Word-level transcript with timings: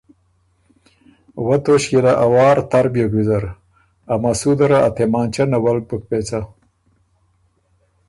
وۀ 1.45 1.55
توݭکيې 1.63 1.99
له 2.05 2.13
ا 2.25 2.27
وار 2.33 2.57
تر 2.71 2.85
بیوک 2.93 3.11
ویزر، 3.15 3.43
ا 4.11 4.13
مسوده 4.23 4.65
ره 4.71 4.79
ا 4.87 4.89
تېمانچۀ 4.95 5.43
نولک 5.51 5.83
بُک 5.89 6.03
پېڅه 6.09 6.39